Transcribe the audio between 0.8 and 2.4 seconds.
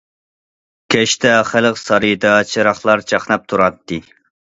كەچتە خەلق سارىيىدا